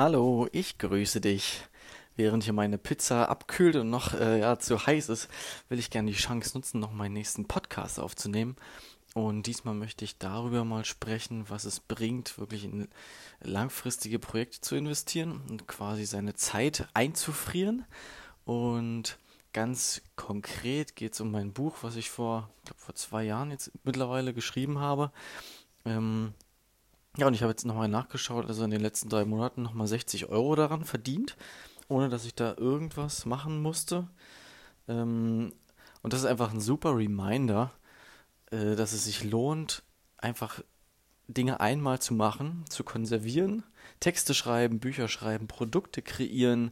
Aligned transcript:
Hallo, 0.00 0.48
ich 0.52 0.78
grüße 0.78 1.20
dich. 1.20 1.60
Während 2.16 2.44
hier 2.44 2.54
meine 2.54 2.78
Pizza 2.78 3.28
abkühlt 3.28 3.76
und 3.76 3.90
noch 3.90 4.14
äh, 4.14 4.40
ja, 4.40 4.58
zu 4.58 4.86
heiß 4.86 5.10
ist, 5.10 5.28
will 5.68 5.78
ich 5.78 5.90
gerne 5.90 6.10
die 6.10 6.16
Chance 6.16 6.56
nutzen, 6.56 6.80
noch 6.80 6.90
meinen 6.90 7.12
nächsten 7.12 7.46
Podcast 7.46 8.00
aufzunehmen. 8.00 8.56
Und 9.12 9.42
diesmal 9.42 9.74
möchte 9.74 10.06
ich 10.06 10.16
darüber 10.16 10.64
mal 10.64 10.86
sprechen, 10.86 11.44
was 11.50 11.66
es 11.66 11.80
bringt, 11.80 12.38
wirklich 12.38 12.64
in 12.64 12.88
langfristige 13.42 14.18
Projekte 14.18 14.62
zu 14.62 14.74
investieren 14.74 15.42
und 15.50 15.68
quasi 15.68 16.06
seine 16.06 16.32
Zeit 16.32 16.88
einzufrieren. 16.94 17.84
Und 18.46 19.18
ganz 19.52 20.00
konkret 20.16 20.96
geht 20.96 21.12
es 21.12 21.20
um 21.20 21.30
mein 21.30 21.52
Buch, 21.52 21.76
was 21.82 21.96
ich 21.96 22.08
vor, 22.08 22.48
glaub, 22.64 22.78
vor 22.78 22.94
zwei 22.94 23.24
Jahren 23.24 23.50
jetzt 23.50 23.70
mittlerweile 23.84 24.32
geschrieben 24.32 24.78
habe. 24.78 25.12
Ähm, 25.84 26.32
ja, 27.20 27.26
und 27.26 27.34
ich 27.34 27.42
habe 27.42 27.52
jetzt 27.52 27.66
nochmal 27.66 27.88
nachgeschaut, 27.88 28.46
also 28.46 28.64
in 28.64 28.70
den 28.70 28.80
letzten 28.80 29.10
drei 29.10 29.26
Monaten 29.26 29.62
nochmal 29.62 29.86
60 29.86 30.30
Euro 30.30 30.54
daran 30.54 30.86
verdient, 30.86 31.36
ohne 31.86 32.08
dass 32.08 32.24
ich 32.24 32.34
da 32.34 32.54
irgendwas 32.56 33.26
machen 33.26 33.60
musste. 33.60 34.08
Ähm, 34.88 35.52
und 36.00 36.14
das 36.14 36.20
ist 36.20 36.26
einfach 36.26 36.50
ein 36.50 36.60
super 36.60 36.96
Reminder, 36.96 37.72
äh, 38.50 38.74
dass 38.74 38.94
es 38.94 39.04
sich 39.04 39.22
lohnt, 39.22 39.82
einfach 40.16 40.62
Dinge 41.28 41.60
einmal 41.60 41.98
zu 41.98 42.14
machen, 42.14 42.64
zu 42.70 42.84
konservieren, 42.84 43.64
Texte 44.00 44.32
schreiben, 44.32 44.80
Bücher 44.80 45.06
schreiben, 45.06 45.46
Produkte 45.46 46.00
kreieren, 46.00 46.70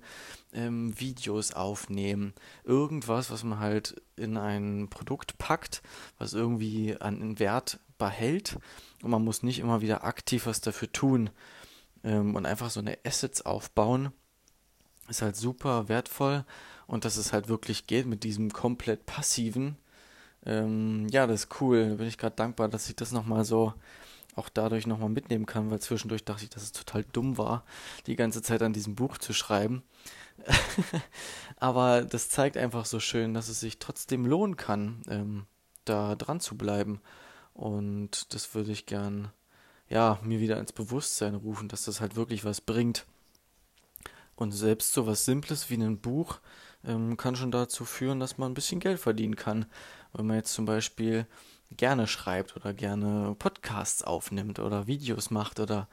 ähm, 0.54 0.98
Videos 0.98 1.52
aufnehmen, 1.52 2.32
irgendwas, 2.64 3.30
was 3.30 3.44
man 3.44 3.58
halt 3.58 4.00
in 4.16 4.38
ein 4.38 4.88
Produkt 4.88 5.36
packt, 5.36 5.82
was 6.16 6.32
irgendwie 6.32 6.96
an 6.98 7.38
Wert 7.38 7.80
behält 7.98 8.58
und 9.02 9.10
man 9.10 9.24
muss 9.24 9.42
nicht 9.42 9.58
immer 9.58 9.80
wieder 9.80 10.04
aktiv 10.04 10.46
was 10.46 10.60
dafür 10.60 10.90
tun 10.90 11.30
ähm, 12.04 12.34
und 12.34 12.46
einfach 12.46 12.70
so 12.70 12.80
eine 12.80 12.98
Assets 13.04 13.42
aufbauen, 13.42 14.12
ist 15.08 15.22
halt 15.22 15.36
super 15.36 15.88
wertvoll 15.88 16.44
und 16.86 17.04
dass 17.04 17.16
es 17.16 17.32
halt 17.32 17.48
wirklich 17.48 17.86
geht 17.86 18.06
mit 18.06 18.24
diesem 18.24 18.52
komplett 18.52 19.06
passiven. 19.06 19.76
Ähm, 20.46 21.06
ja, 21.10 21.26
das 21.26 21.44
ist 21.44 21.60
cool. 21.60 21.90
Da 21.90 21.94
bin 21.96 22.06
ich 22.06 22.18
gerade 22.18 22.36
dankbar, 22.36 22.68
dass 22.68 22.88
ich 22.88 22.96
das 22.96 23.12
nochmal 23.12 23.44
so 23.44 23.74
auch 24.36 24.48
dadurch 24.48 24.86
nochmal 24.86 25.08
mitnehmen 25.08 25.46
kann, 25.46 25.70
weil 25.70 25.80
zwischendurch 25.80 26.24
dachte 26.24 26.44
ich, 26.44 26.50
dass 26.50 26.62
es 26.62 26.72
total 26.72 27.04
dumm 27.12 27.38
war, 27.38 27.64
die 28.06 28.16
ganze 28.16 28.40
Zeit 28.40 28.62
an 28.62 28.72
diesem 28.72 28.94
Buch 28.94 29.18
zu 29.18 29.32
schreiben. 29.32 29.82
Aber 31.56 32.02
das 32.02 32.28
zeigt 32.28 32.56
einfach 32.56 32.86
so 32.86 33.00
schön, 33.00 33.34
dass 33.34 33.48
es 33.48 33.60
sich 33.60 33.80
trotzdem 33.80 34.24
lohnen 34.24 34.56
kann, 34.56 35.02
ähm, 35.08 35.46
da 35.84 36.14
dran 36.14 36.38
zu 36.38 36.56
bleiben. 36.56 37.00
Und 37.58 38.32
das 38.34 38.54
würde 38.54 38.70
ich 38.70 38.86
gern, 38.86 39.32
ja, 39.88 40.20
mir 40.22 40.38
wieder 40.38 40.60
ins 40.60 40.72
Bewusstsein 40.72 41.34
rufen, 41.34 41.66
dass 41.66 41.86
das 41.86 42.00
halt 42.00 42.14
wirklich 42.14 42.44
was 42.44 42.60
bringt. 42.60 43.04
Und 44.36 44.52
selbst 44.52 44.92
so 44.92 45.08
was 45.08 45.24
Simples 45.24 45.68
wie 45.68 45.74
ein 45.74 45.98
Buch 45.98 46.38
ähm, 46.84 47.16
kann 47.16 47.34
schon 47.34 47.50
dazu 47.50 47.84
führen, 47.84 48.20
dass 48.20 48.38
man 48.38 48.52
ein 48.52 48.54
bisschen 48.54 48.78
Geld 48.78 49.00
verdienen 49.00 49.34
kann. 49.34 49.66
Wenn 50.12 50.26
man 50.26 50.36
jetzt 50.36 50.52
zum 50.52 50.66
Beispiel 50.66 51.26
gerne 51.76 52.06
schreibt 52.06 52.54
oder 52.54 52.72
gerne 52.72 53.34
Podcasts 53.36 54.04
aufnimmt 54.04 54.60
oder 54.60 54.86
Videos 54.86 55.32
macht 55.32 55.58
oder 55.58 55.88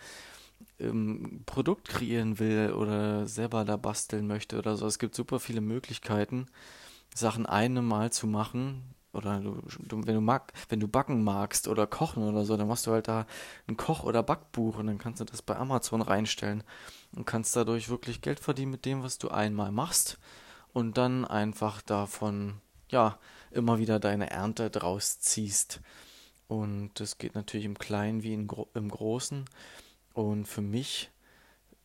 ähm, 0.80 1.42
Produkt 1.48 1.88
kreieren 1.88 2.38
will 2.38 2.74
oder 2.74 3.26
selber 3.26 3.66
da 3.66 3.76
basteln 3.76 4.28
möchte 4.28 4.60
oder 4.60 4.78
so. 4.78 4.86
Es 4.86 5.00
gibt 5.00 5.16
super 5.16 5.40
viele 5.40 5.62
Möglichkeiten, 5.62 6.46
Sachen 7.16 7.48
einmal 7.48 8.12
zu 8.12 8.28
machen, 8.28 8.84
oder 9.16 9.40
du, 9.40 9.62
du, 9.80 10.06
wenn 10.06 10.16
du 10.16 10.22
mag, 10.22 10.54
wenn 10.70 10.80
du 10.80 10.88
backen 10.88 11.24
magst 11.24 11.68
oder 11.68 11.88
kochen 11.88 12.24
oder 12.24 12.46
so, 12.46 12.58
dann 12.58 12.68
machst 12.68 12.86
du 12.88 12.92
halt 12.92 13.08
da 13.08 13.26
ein 13.68 13.78
Koch- 13.78 14.04
oder 14.04 14.24
Backbuch 14.24 14.78
und 14.78 14.88
dann 14.88 14.98
kannst 14.98 15.22
du 15.22 15.26
das 15.26 15.42
bei 15.42 15.56
Amazon 15.56 16.02
reinstellen 16.02 16.64
und 17.16 17.26
kannst 17.26 17.56
dadurch 17.56 17.90
wirklich 17.90 18.22
Geld 18.22 18.40
verdienen 18.40 18.72
mit 18.72 18.86
dem, 18.86 19.04
was 19.04 19.18
du 19.18 19.30
einmal 19.30 19.72
machst 19.72 20.20
und 20.74 20.98
dann 20.98 21.26
einfach 21.26 21.82
davon, 21.82 22.62
ja, 22.90 23.18
immer 23.52 23.80
wieder 23.80 24.00
deine 24.00 24.30
Ernte 24.30 24.70
draus 24.70 25.20
ziehst. 25.20 25.80
Und 26.48 26.92
das 27.00 27.18
geht 27.18 27.34
natürlich 27.34 27.66
im 27.66 27.80
Kleinen 27.80 28.22
wie 28.22 28.34
im, 28.34 28.48
im 28.74 28.90
Großen. 28.90 29.46
Und 30.14 30.46
für 30.46 30.62
mich 30.62 31.10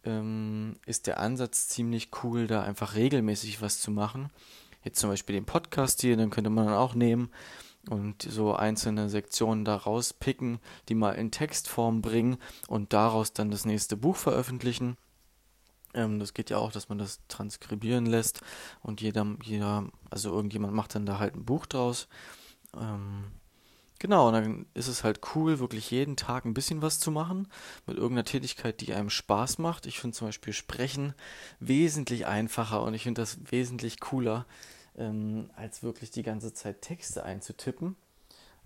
ähm, 0.04 0.76
ist 0.86 1.06
der 1.06 1.20
Ansatz 1.20 1.68
ziemlich 1.68 2.10
cool, 2.22 2.46
da 2.46 2.62
einfach 2.62 2.94
regelmäßig 2.94 3.62
was 3.62 3.80
zu 3.80 3.90
machen 3.90 4.30
jetzt 4.82 5.00
zum 5.00 5.10
Beispiel 5.10 5.34
den 5.34 5.46
Podcast 5.46 6.00
hier, 6.00 6.16
den 6.16 6.30
könnte 6.30 6.50
man 6.50 6.66
dann 6.66 6.74
auch 6.74 6.94
nehmen 6.94 7.30
und 7.88 8.22
so 8.22 8.54
einzelne 8.54 9.08
Sektionen 9.08 9.64
da 9.64 9.76
rauspicken, 9.76 10.58
die 10.88 10.94
mal 10.94 11.12
in 11.12 11.30
Textform 11.30 12.02
bringen 12.02 12.36
und 12.68 12.92
daraus 12.92 13.32
dann 13.32 13.50
das 13.50 13.64
nächste 13.64 13.96
Buch 13.96 14.16
veröffentlichen. 14.16 14.96
Ähm, 15.94 16.18
das 16.18 16.34
geht 16.34 16.50
ja 16.50 16.58
auch, 16.58 16.72
dass 16.72 16.88
man 16.88 16.98
das 16.98 17.20
transkribieren 17.28 18.06
lässt 18.06 18.42
und 18.82 19.00
jeder, 19.00 19.26
jeder, 19.42 19.88
also 20.10 20.30
irgendjemand 20.30 20.74
macht 20.74 20.94
dann 20.94 21.06
da 21.06 21.18
halt 21.18 21.34
ein 21.34 21.44
Buch 21.44 21.66
draus. 21.66 22.08
Ähm, 22.76 23.32
Genau, 24.00 24.28
und 24.28 24.32
dann 24.32 24.66
ist 24.72 24.88
es 24.88 25.04
halt 25.04 25.20
cool, 25.34 25.58
wirklich 25.58 25.90
jeden 25.90 26.16
Tag 26.16 26.46
ein 26.46 26.54
bisschen 26.54 26.80
was 26.80 26.98
zu 27.00 27.10
machen 27.10 27.46
mit 27.86 27.98
irgendeiner 27.98 28.24
Tätigkeit, 28.24 28.80
die 28.80 28.94
einem 28.94 29.10
Spaß 29.10 29.58
macht. 29.58 29.84
Ich 29.84 30.00
finde 30.00 30.16
zum 30.16 30.28
Beispiel 30.28 30.54
Sprechen 30.54 31.14
wesentlich 31.60 32.26
einfacher 32.26 32.82
und 32.82 32.94
ich 32.94 33.02
finde 33.02 33.20
das 33.20 33.38
wesentlich 33.50 34.00
cooler, 34.00 34.46
ähm, 34.96 35.50
als 35.54 35.82
wirklich 35.82 36.10
die 36.10 36.22
ganze 36.22 36.54
Zeit 36.54 36.80
Texte 36.80 37.24
einzutippen. 37.24 37.94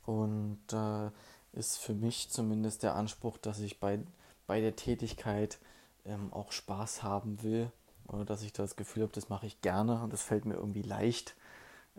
Und 0.06 0.60
da 0.68 1.08
äh, 1.52 1.58
ist 1.58 1.78
für 1.78 1.94
mich 1.94 2.30
zumindest 2.30 2.84
der 2.84 2.94
Anspruch, 2.94 3.36
dass 3.36 3.58
ich 3.58 3.80
bei, 3.80 3.98
bei 4.46 4.60
der 4.60 4.76
Tätigkeit 4.76 5.58
ähm, 6.06 6.32
auch 6.32 6.52
Spaß 6.52 7.02
haben 7.02 7.42
will 7.42 7.72
oder 8.06 8.24
dass 8.24 8.42
ich 8.42 8.52
das 8.52 8.76
Gefühl 8.76 9.02
habe, 9.02 9.12
das 9.12 9.30
mache 9.30 9.46
ich 9.46 9.60
gerne 9.62 10.00
und 10.00 10.12
das 10.12 10.22
fällt 10.22 10.44
mir 10.44 10.54
irgendwie 10.54 10.82
leicht. 10.82 11.34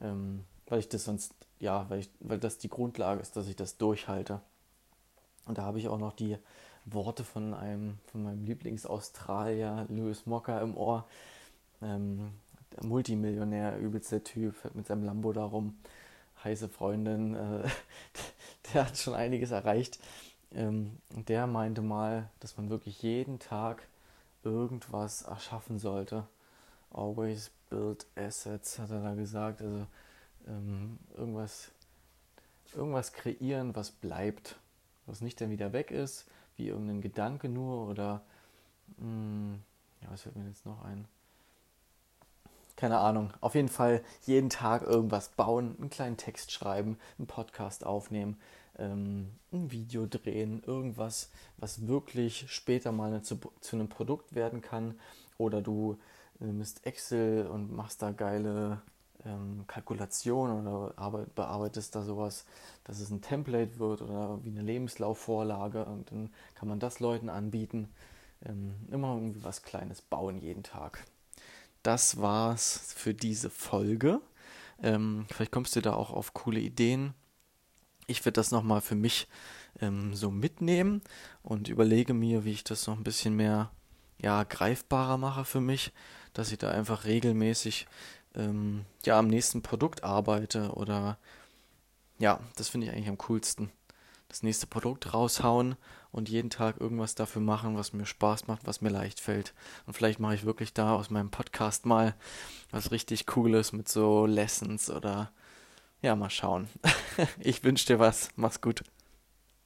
Ähm, 0.02 0.46
weil 0.68 0.80
ich 0.80 0.90
das 0.90 1.06
sonst, 1.06 1.34
ja, 1.60 1.90
weil, 1.90 2.00
ich, 2.00 2.10
weil 2.20 2.40
das 2.40 2.58
die 2.58 2.70
Grundlage 2.70 3.22
ist, 3.22 3.36
dass 3.36 3.48
ich 3.48 3.56
das 3.56 3.78
durchhalte. 3.78 4.42
Und 5.46 5.58
da 5.58 5.64
habe 5.64 5.80
ich 5.80 5.88
auch 5.88 6.00
noch 6.00 6.14
die 6.14 6.38
Worte 6.86 7.24
von 7.24 7.54
einem, 7.54 7.98
von 8.12 8.24
meinem 8.24 8.46
Lieblingsaustralier, 8.46 9.86
Louis 9.90 10.26
Mocker, 10.26 10.62
im 10.62 10.76
Ohr. 10.76 11.06
Ähm, 11.82 12.32
Multimillionär, 12.82 13.78
übelster 13.80 14.24
Typ, 14.24 14.56
mit 14.74 14.88
seinem 14.88 15.06
Lambo 15.06 15.34
darum, 15.34 15.78
heiße 16.44 16.70
Freundin, 16.70 17.36
äh, 17.36 17.68
der 18.74 18.86
hat 18.86 18.98
schon 18.98 19.14
einiges 19.14 19.52
erreicht. 19.52 20.00
Ähm, 20.54 20.98
der 21.10 21.48
meinte 21.48 21.82
mal, 21.82 22.30
dass 22.40 22.58
man 22.58 22.70
wirklich 22.70 23.02
jeden 23.02 23.40
Tag 23.40 23.88
irgendwas 24.44 25.24
erschaffen 25.24 25.80
sollte. 25.80 26.28
Always 26.92 27.52
build 27.70 28.06
assets, 28.16 28.80
hat 28.80 28.92
er 28.92 29.02
da 29.02 29.16
gesagt. 29.16 29.62
Also 29.62 29.86
ähm, 30.48 31.00
irgendwas, 31.16 31.72
irgendwas 32.74 33.14
kreieren, 33.14 33.76
was 33.76 33.92
bleibt, 33.92 34.58
was 35.06 35.22
nicht 35.22 35.40
dann 35.42 35.50
wieder 35.50 35.74
weg 35.74 35.92
ist, 35.92 36.26
wie 36.58 36.68
irgendein 36.70 37.02
Gedanke 37.02 37.50
nur 37.50 37.88
oder 37.90 38.22
mh, 38.98 39.06
hm, 39.06 39.62
ja, 40.02 40.12
was 40.12 40.22
fällt 40.22 40.36
mir 40.36 40.48
jetzt 40.48 40.66
noch 40.66 40.84
ein? 40.84 41.08
Keine 42.76 43.00
Ahnung. 43.00 43.32
Auf 43.40 43.56
jeden 43.56 43.70
Fall 43.70 44.04
jeden 44.26 44.50
Tag 44.50 44.84
irgendwas 44.84 45.30
bauen, 45.30 45.76
einen 45.80 45.90
kleinen 45.90 46.18
Text 46.18 46.52
schreiben, 46.52 46.98
einen 47.18 47.28
Podcast 47.28 47.86
aufnehmen, 47.86 48.38
ähm, 48.78 49.32
ein 49.54 49.72
Video 49.72 50.06
drehen, 50.06 50.62
irgendwas, 50.66 51.32
was 51.58 51.88
wirklich 51.88 52.46
später 52.52 52.92
mal 52.92 53.22
zu, 53.22 53.40
zu 53.62 53.78
einem 53.78 53.88
Produkt 53.88 54.36
werden 54.36 54.62
kann. 54.62 55.00
Oder 55.38 55.62
du 55.62 55.98
nimmst 56.40 56.86
Excel 56.86 57.48
und 57.48 57.74
machst 57.74 58.02
da 58.02 58.12
geile 58.12 58.82
ähm, 59.26 59.66
Kalkulation 59.68 60.66
oder 60.66 60.94
arbeit, 60.98 61.34
bearbeitest 61.36 61.96
da 61.96 62.04
sowas, 62.04 62.46
dass 62.84 63.00
es 63.00 63.10
ein 63.10 63.22
Template 63.22 63.80
wird 63.80 64.02
oder 64.02 64.44
wie 64.44 64.50
eine 64.50 64.62
Lebenslaufvorlage 64.62 65.86
und 65.86 66.12
dann 66.12 66.30
kann 66.56 66.68
man 66.68 66.80
das 66.80 67.00
Leuten 67.00 67.30
anbieten. 67.30 67.90
Ähm, 68.46 68.76
immer 68.92 69.16
irgendwie 69.16 69.44
was 69.44 69.64
Kleines 69.64 70.02
bauen 70.02 70.40
jeden 70.40 70.64
Tag. 70.64 71.04
Das 71.84 72.20
war's 72.20 72.94
für 72.96 73.14
diese 73.14 73.50
Folge. 73.50 74.22
Ähm, 74.82 75.26
vielleicht 75.32 75.52
kommst 75.52 75.76
du 75.76 75.82
da 75.82 75.94
auch 75.94 76.12
auf 76.12 76.34
coole 76.34 76.60
Ideen. 76.60 77.14
Ich 78.08 78.24
werde 78.26 78.34
das 78.34 78.52
nochmal 78.52 78.82
für 78.82 78.96
mich 78.96 79.28
ähm, 79.82 80.14
so 80.14 80.30
mitnehmen 80.30 81.02
und 81.44 81.70
überlege 81.70 82.14
mir, 82.14 82.46
wie 82.46 82.52
ich 82.52 82.64
das 82.64 82.88
noch 82.88 82.98
ein 82.98 83.04
bisschen 83.04 83.36
mehr 83.36 83.72
ja, 84.20 84.44
greifbarer 84.44 85.18
mache 85.18 85.46
für 85.46 85.62
mich, 85.62 85.92
dass 86.34 86.52
ich 86.52 86.58
da 86.58 86.70
einfach 86.70 87.06
regelmäßig 87.06 87.88
ähm, 88.36 88.86
ja, 89.06 89.18
am 89.20 89.28
nächsten 89.28 89.62
Produkt 89.62 90.04
arbeite 90.04 90.72
oder 90.72 91.18
ja, 92.20 92.40
das 92.56 92.70
finde 92.70 92.88
ich 92.88 92.94
eigentlich 92.94 93.10
am 93.10 93.18
coolsten. 93.18 93.72
Das 94.28 94.44
nächste 94.44 94.68
Produkt 94.68 95.14
raushauen 95.14 95.76
und 96.12 96.30
jeden 96.30 96.50
Tag 96.50 96.80
irgendwas 96.80 97.16
dafür 97.16 97.42
machen, 97.42 97.78
was 97.78 97.94
mir 97.94 98.06
Spaß 98.06 98.48
macht, 98.48 98.66
was 98.66 98.82
mir 98.82 98.90
leicht 98.90 99.20
fällt. 99.20 99.54
Und 99.86 99.94
vielleicht 99.94 100.20
mache 100.20 100.36
ich 100.36 100.46
wirklich 100.46 100.74
da 100.74 100.96
aus 100.96 101.10
meinem 101.10 101.30
Podcast 101.30 101.86
mal 101.86 102.16
was 102.72 102.92
richtig 102.92 103.26
Cooles 103.26 103.72
mit 103.72 103.88
so 103.88 104.26
Lessons 104.26 104.90
oder 104.90 105.32
ja, 106.02 106.16
mal 106.16 106.30
schauen. 106.30 106.68
ich 107.40 107.64
wünsche 107.64 107.86
dir 107.86 108.00
was. 108.00 108.30
Mach's 108.36 108.62
gut. 108.62 108.84